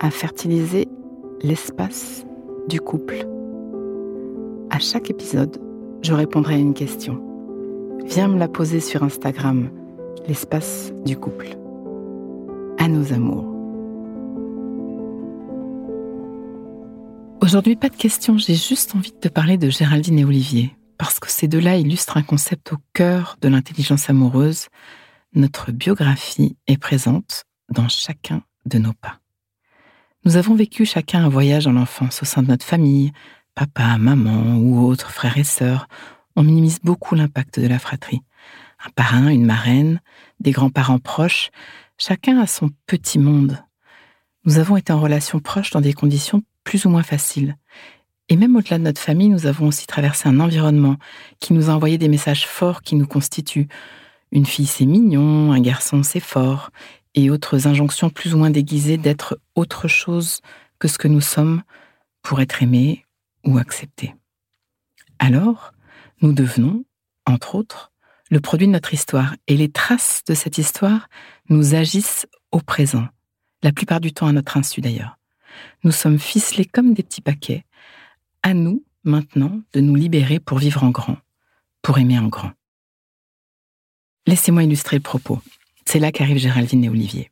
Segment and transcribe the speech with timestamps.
[0.00, 0.88] à fertiliser
[1.42, 2.24] l'espace
[2.68, 3.26] du couple.
[4.70, 5.60] À chaque épisode,
[6.02, 7.22] je répondrai à une question.
[8.04, 9.70] Viens me la poser sur Instagram,
[10.26, 11.48] l'espace du couple.
[12.78, 13.44] À nos amours.
[17.42, 21.18] Aujourd'hui, pas de questions, j'ai juste envie de te parler de Géraldine et Olivier, parce
[21.18, 24.66] que ces deux-là illustrent un concept au cœur de l'intelligence amoureuse.
[25.34, 29.18] Notre biographie est présente dans chacun de nos pas.
[30.24, 33.12] Nous avons vécu chacun un voyage en enfance au sein de notre famille,
[33.54, 35.88] papa, maman ou autres frères et sœurs.
[36.36, 38.20] On minimise beaucoup l'impact de la fratrie.
[38.84, 40.00] Un parrain, une marraine,
[40.40, 41.50] des grands-parents proches,
[41.98, 43.62] chacun a son petit monde.
[44.44, 47.56] Nous avons été en relation proche dans des conditions plus ou moins faciles.
[48.28, 50.96] Et même au-delà de notre famille, nous avons aussi traversé un environnement
[51.40, 53.68] qui nous a envoyé des messages forts qui nous constituent.
[54.32, 56.70] Une fille, c'est mignon, un garçon, c'est fort,
[57.18, 60.40] et autres injonctions plus ou moins déguisées d'être autre chose
[60.78, 61.62] que ce que nous sommes
[62.22, 63.04] pour être aimés
[63.44, 64.14] ou acceptés.
[65.18, 65.72] Alors,
[66.20, 66.84] nous devenons,
[67.26, 67.90] entre autres,
[68.30, 71.08] le produit de notre histoire, et les traces de cette histoire
[71.48, 73.06] nous agissent au présent,
[73.62, 75.18] la plupart du temps à notre insu d'ailleurs.
[75.82, 77.64] Nous sommes ficelés comme des petits paquets.
[78.42, 81.16] À nous, maintenant, de nous libérer pour vivre en grand,
[81.82, 82.52] pour aimer en grand.
[84.26, 85.40] Laissez-moi illustrer le propos.
[85.90, 87.30] C'est là qu'arrivent Géraldine et Olivier.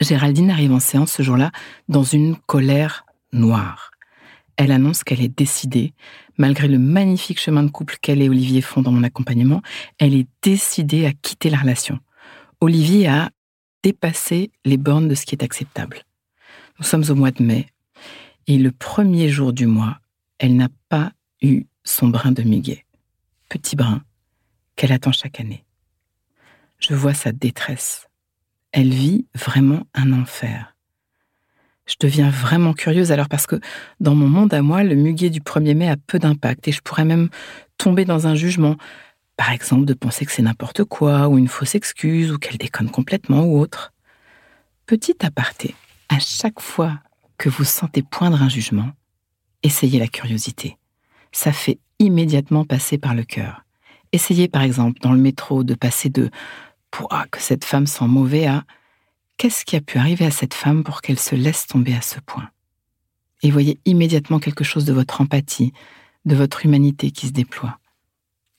[0.00, 1.52] Géraldine arrive en séance ce jour-là
[1.86, 3.90] dans une colère noire.
[4.56, 5.92] Elle annonce qu'elle est décidée,
[6.38, 9.60] malgré le magnifique chemin de couple qu'elle et Olivier font dans mon accompagnement,
[9.98, 11.98] elle est décidée à quitter la relation.
[12.62, 13.30] Olivier a
[13.82, 16.04] dépassé les bornes de ce qui est acceptable.
[16.78, 17.66] Nous sommes au mois de mai,
[18.46, 19.98] et le premier jour du mois,
[20.38, 21.12] elle n'a pas
[21.42, 22.86] eu son brin de muguet,
[23.50, 24.02] petit brin,
[24.76, 25.66] qu'elle attend chaque année
[26.78, 28.08] je vois sa détresse.
[28.72, 30.74] Elle vit vraiment un enfer.
[31.86, 33.58] Je deviens vraiment curieuse alors parce que
[33.98, 36.82] dans mon monde à moi, le muguet du 1er mai a peu d'impact et je
[36.82, 37.30] pourrais même
[37.78, 38.76] tomber dans un jugement,
[39.36, 42.90] par exemple de penser que c'est n'importe quoi ou une fausse excuse ou qu'elle déconne
[42.90, 43.92] complètement ou autre.
[44.84, 45.74] Petit aparté,
[46.10, 47.00] à chaque fois
[47.38, 48.90] que vous sentez poindre un jugement,
[49.62, 50.76] essayez la curiosité.
[51.32, 53.62] Ça fait immédiatement passer par le cœur.
[54.12, 56.30] Essayez par exemple dans le métro de passer de
[56.90, 58.64] Pouah, que cette femme sent mauvais à
[59.36, 62.20] qu'est-ce qui a pu arriver à cette femme pour qu'elle se laisse tomber à ce
[62.20, 62.50] point?
[63.42, 65.72] Et voyez immédiatement quelque chose de votre empathie,
[66.24, 67.78] de votre humanité qui se déploie.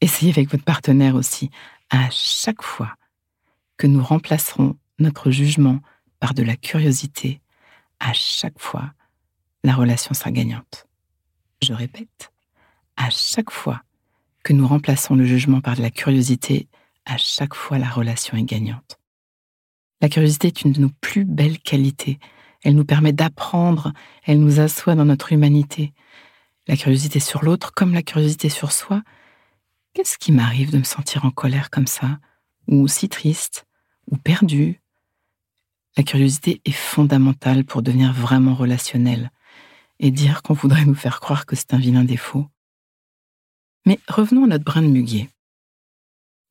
[0.00, 1.50] Essayez avec votre partenaire aussi,
[1.90, 2.94] à chaque fois
[3.76, 5.80] que nous remplacerons notre jugement
[6.20, 7.40] par de la curiosité,
[8.00, 8.92] à chaque fois,
[9.64, 10.86] la relation sera gagnante.
[11.62, 12.32] Je répète,
[12.96, 13.82] à chaque fois
[14.42, 16.68] que nous remplaçons le jugement par de la curiosité,
[17.06, 18.98] à chaque fois la relation est gagnante.
[20.02, 22.18] La curiosité est une de nos plus belles qualités.
[22.62, 23.92] Elle nous permet d'apprendre,
[24.24, 25.94] elle nous assoit dans notre humanité.
[26.66, 29.02] La curiosité sur l'autre comme la curiosité sur soi.
[29.94, 32.18] Qu'est-ce qui m'arrive de me sentir en colère comme ça,
[32.66, 33.66] ou si triste,
[34.10, 34.82] ou perdu
[35.96, 39.30] La curiosité est fondamentale pour devenir vraiment relationnel
[40.00, 42.46] et dire qu'on voudrait nous faire croire que c'est un vilain défaut.
[43.86, 45.30] Mais revenons à notre brin de muguet.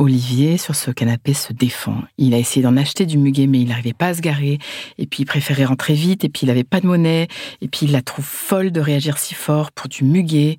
[0.00, 2.02] Olivier, sur ce canapé, se défend.
[2.16, 4.58] Il a essayé d'en acheter du muguet, mais il n'arrivait pas à se garer.
[4.96, 7.28] Et puis, il préférait rentrer vite, et puis il n'avait pas de monnaie.
[7.60, 10.56] Et puis, il la trouve folle de réagir si fort pour du muguet.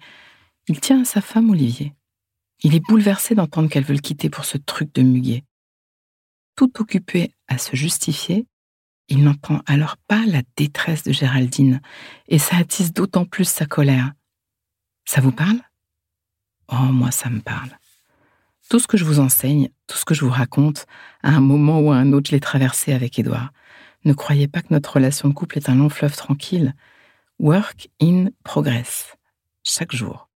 [0.68, 1.96] Il tient à sa femme, Olivier.
[2.62, 5.44] Il est bouleversé d'entendre qu'elle veut le quitter pour ce truc de muguet.
[6.56, 8.46] Tout occupé à se justifier,
[9.08, 11.82] il n'entend alors pas la détresse de Géraldine,
[12.28, 14.12] et ça attise d'autant plus sa colère.
[15.06, 15.60] Ça vous parle?
[16.72, 17.72] Oh, moi, ça me parle.
[18.72, 20.86] Tout ce que je vous enseigne, tout ce que je vous raconte,
[21.24, 23.52] à un moment ou à un autre, je l'ai traversé avec Édouard.
[24.06, 26.74] Ne croyez pas que notre relation de couple est un long fleuve tranquille.
[27.38, 29.18] Work in progress.
[29.66, 30.30] Chaque jour.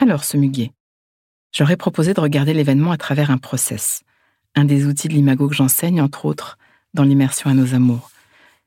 [0.00, 0.72] Alors, ce muguet.
[1.50, 4.02] J'aurais proposé de regarder l'événement à travers un process,
[4.54, 6.58] un des outils de l'imago que j'enseigne, entre autres,
[6.92, 8.10] dans l'immersion à nos amours.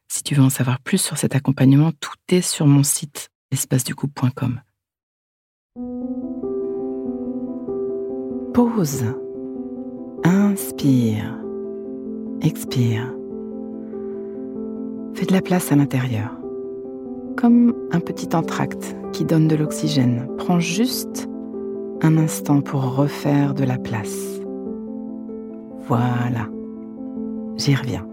[0.07, 4.62] Si tu veux en savoir plus sur cet accompagnement, tout est sur mon site espaceducouple.com.
[8.57, 9.06] Pause.
[10.24, 11.39] Inspire.
[12.42, 13.13] Expire.
[15.13, 16.31] Fais de la place à l'intérieur.
[17.36, 20.27] Comme un petit entracte qui donne de l'oxygène.
[20.39, 21.30] Prends juste
[22.01, 24.42] un instant pour refaire de la place.
[25.88, 26.50] Voilà.
[27.57, 28.07] J'y reviens.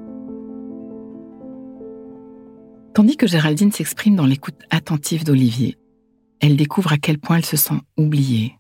[2.93, 5.79] Tandis que Géraldine s'exprime dans l'écoute attentive d'Olivier,
[6.41, 8.53] elle découvre à quel point elle se sent oubliée,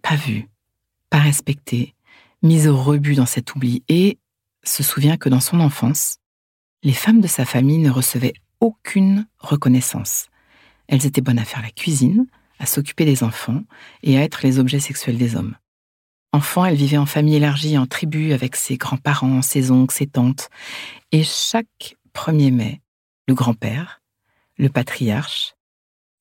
[0.00, 0.48] pas vue,
[1.20, 1.94] respectée,
[2.42, 4.18] mise au rebut dans cet oubli et
[4.62, 6.18] se souvient que dans son enfance,
[6.82, 10.28] les femmes de sa famille ne recevaient aucune reconnaissance.
[10.86, 12.26] Elles étaient bonnes à faire la cuisine,
[12.58, 13.62] à s'occuper des enfants
[14.02, 15.56] et à être les objets sexuels des hommes.
[16.32, 20.50] Enfant, elle vivait en famille élargie, en tribu, avec ses grands-parents, ses oncles, ses tantes.
[21.12, 22.80] Et chaque 1er mai,
[23.28, 24.02] le grand-père,
[24.56, 25.54] le patriarche,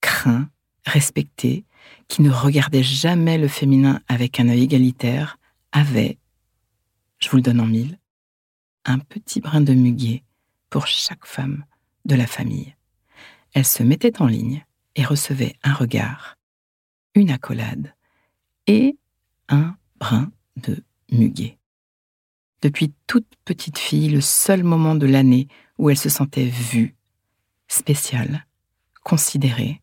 [0.02, 0.50] craint,
[0.86, 1.66] respecté,
[2.08, 5.38] qui ne regardait jamais le féminin avec un œil égalitaire,
[5.72, 6.18] avait,
[7.20, 8.00] je vous le donne en mille,
[8.86, 10.24] un petit brin de muguet
[10.70, 11.66] pour chaque femme
[12.06, 12.76] de la famille.
[13.54, 14.66] Elle se mettait en ligne
[14.96, 16.38] et recevait un regard,
[17.16, 17.94] une accolade
[18.68, 18.98] et
[19.50, 21.58] un brin de muguet.
[22.62, 25.48] Depuis toute petite fille, le seul moment de l'année
[25.78, 26.96] où elle se sentait vue,
[27.68, 28.46] spéciale,
[29.04, 29.82] considérée,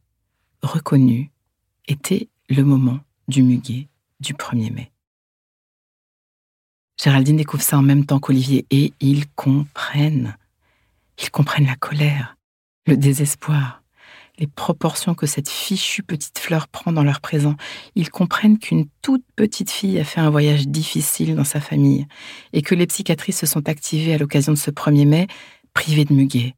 [0.62, 1.30] reconnue,
[1.86, 3.88] était le moment du muguet
[4.20, 4.92] du 1er mai.
[7.02, 10.36] Géraldine découvre ça en même temps qu'Olivier et ils comprennent.
[11.22, 12.36] Ils comprennent la colère,
[12.86, 13.82] le désespoir,
[14.38, 17.56] les proportions que cette fichue petite fleur prend dans leur présent.
[17.94, 22.06] Ils comprennent qu'une toute petite fille a fait un voyage difficile dans sa famille
[22.52, 25.26] et que les psychiatrices se sont activées à l'occasion de ce 1er mai,
[25.74, 26.54] privées de muguet.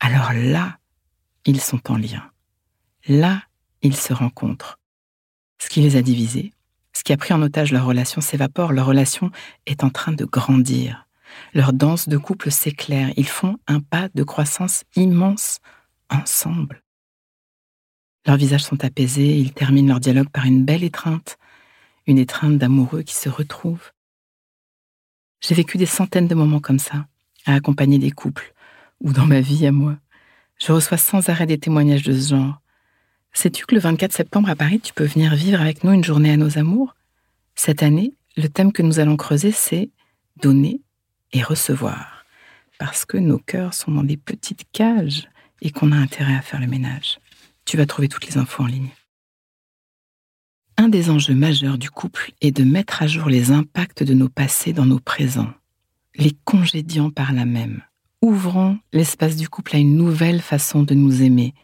[0.00, 0.78] Alors là,
[1.44, 2.30] ils sont en lien.
[3.08, 3.42] Là,
[3.82, 4.78] ils se rencontrent.
[5.58, 6.52] Ce qui les a divisés,
[6.92, 9.30] ce qui a pris en otage leur relation s'évapore, leur relation
[9.66, 11.06] est en train de grandir.
[11.54, 15.60] Leur danse de couple s'éclaire, ils font un pas de croissance immense
[16.10, 16.82] ensemble.
[18.26, 21.38] Leurs visages sont apaisés, ils terminent leur dialogue par une belle étreinte,
[22.06, 23.92] une étreinte d'amoureux qui se retrouvent.
[25.40, 27.06] J'ai vécu des centaines de moments comme ça,
[27.46, 28.52] à accompagner des couples,
[29.00, 29.96] ou dans ma vie à moi.
[30.60, 32.60] Je reçois sans arrêt des témoignages de ce genre.
[33.32, 36.32] Sais-tu que le 24 septembre à Paris, tu peux venir vivre avec nous une journée
[36.32, 36.94] à nos amours?
[37.54, 39.90] Cette année, le thème que nous allons creuser, c'est
[40.40, 40.80] donner
[41.32, 42.24] et recevoir.
[42.78, 45.28] Parce que nos cœurs sont dans des petites cages
[45.60, 47.18] et qu'on a intérêt à faire le ménage.
[47.64, 48.90] Tu vas trouver toutes les infos en ligne.
[50.76, 54.28] Un des enjeux majeurs du couple est de mettre à jour les impacts de nos
[54.28, 55.52] passés dans nos présents,
[56.14, 57.82] les congédiant par là même.
[58.22, 61.54] Ouvrons l'espace du couple à une nouvelle façon de nous aimer,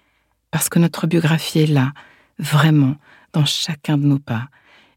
[0.54, 1.92] parce que notre biographie est là,
[2.38, 2.94] vraiment,
[3.32, 4.46] dans chacun de nos pas,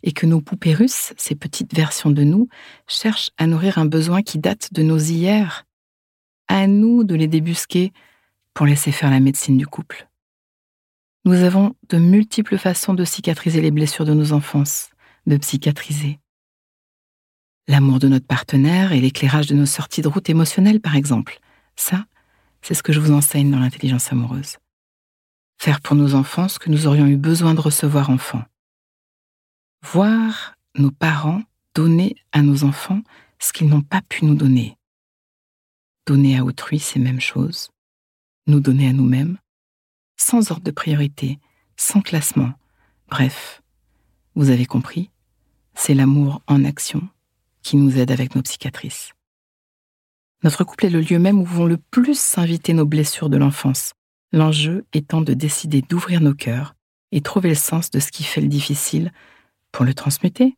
[0.04, 2.48] et que nos poupées russes, ces petites versions de nous,
[2.86, 5.66] cherchent à nourrir un besoin qui date de nos hier.
[6.48, 7.92] À nous de les débusquer
[8.54, 10.08] pour laisser faire la médecine du couple.
[11.26, 14.92] Nous avons de multiples façons de cicatriser les blessures de nos enfances,
[15.26, 16.20] de psychiatriser.
[17.68, 21.40] L'amour de notre partenaire et l'éclairage de nos sorties de route émotionnelles, par exemple.
[21.76, 22.06] Ça,
[22.62, 24.58] c'est ce que je vous enseigne dans l'intelligence amoureuse.
[25.58, 28.44] Faire pour nos enfants ce que nous aurions eu besoin de recevoir enfants.
[29.84, 31.42] Voir nos parents
[31.74, 33.02] donner à nos enfants
[33.40, 34.78] ce qu'ils n'ont pas pu nous donner.
[36.06, 37.70] Donner à autrui, c'est même chose
[38.48, 39.38] nous donner à nous-mêmes,
[40.16, 41.38] sans ordre de priorité,
[41.76, 42.54] sans classement.
[43.10, 43.62] Bref,
[44.36, 45.12] vous avez compris,
[45.76, 47.08] c'est l'amour en action
[47.62, 49.14] qui nous aide avec nos psychiatrices.
[50.44, 53.94] Notre couple est le lieu même où vont le plus s'inviter nos blessures de l'enfance,
[54.32, 56.76] l'enjeu étant de décider d'ouvrir nos cœurs
[57.12, 59.12] et trouver le sens de ce qui fait le difficile
[59.72, 60.56] pour le transmuter.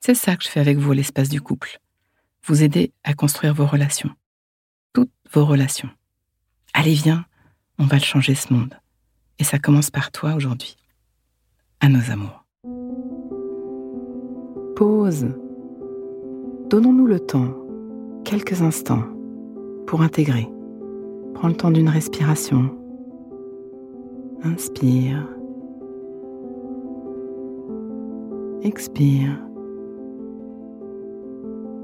[0.00, 1.78] C'est ça que je fais avec vous l'espace du couple.
[2.44, 4.10] Vous aider à construire vos relations.
[4.92, 5.90] Toutes vos relations.
[6.74, 7.24] Allez, viens,
[7.78, 8.74] on va changer ce monde.
[9.38, 10.76] Et ça commence par toi aujourd'hui.
[11.80, 12.44] À nos amours.
[14.76, 15.28] Pause.
[16.68, 17.54] Donnons-nous le temps,
[18.24, 19.04] quelques instants,
[19.86, 20.48] pour intégrer.
[21.34, 22.81] Prends le temps d'une respiration.
[24.44, 25.26] Inspire.
[28.62, 29.38] Expire.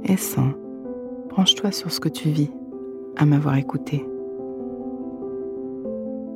[0.04, 0.54] Et sens.
[1.28, 2.50] Branche-toi sur ce que tu vis
[3.16, 4.04] à m'avoir écouté.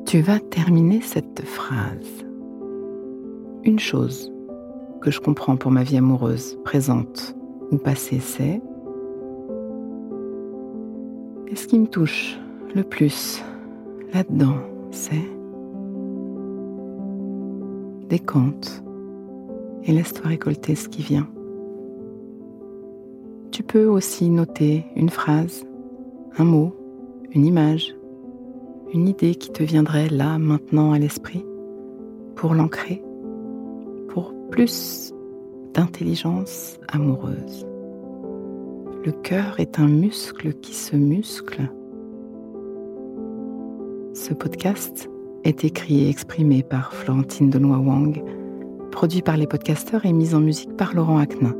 [0.06, 2.24] Tu vas terminer cette phrase.
[3.64, 4.32] Une chose
[5.00, 7.34] que je comprends pour ma vie amoureuse, présente
[7.70, 8.60] ou passée, c'est
[11.52, 12.40] et ce qui me touche
[12.74, 13.44] le plus
[14.14, 14.56] là-dedans,
[14.90, 15.22] c'est
[19.84, 21.28] et laisse-toi récolter ce qui vient.
[23.50, 25.64] Tu peux aussi noter une phrase,
[26.36, 26.74] un mot,
[27.30, 27.94] une image,
[28.92, 31.44] une idée qui te viendrait là, maintenant à l'esprit,
[32.34, 33.02] pour l'ancrer,
[34.08, 35.14] pour plus
[35.72, 37.66] d'intelligence amoureuse.
[39.04, 41.70] Le cœur est un muscle qui se muscle.
[44.14, 45.08] Ce podcast
[45.44, 48.22] est écrit et exprimé par Florentine Denois Wang,
[48.90, 51.54] produit par les podcasteurs et mis en musique par Laurent Aknin.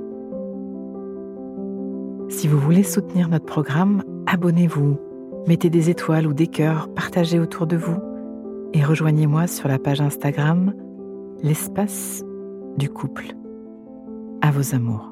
[2.29, 4.99] Si vous voulez soutenir notre programme, abonnez-vous,
[5.47, 7.99] mettez des étoiles ou des cœurs, partagez autour de vous
[8.73, 10.73] et rejoignez-moi sur la page Instagram
[11.43, 12.25] L'espace
[12.79, 13.35] du couple.
[14.43, 15.12] À vos amours.